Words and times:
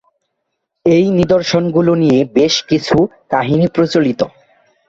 এই 0.85 1.05
নিদর্শনগুলো 1.17 1.91
নিয়ে 1.95 2.19
বেশ 2.35 2.55
কিছু 2.69 2.97
কাহিনী 3.31 3.67
প্রচলিত। 3.75 4.21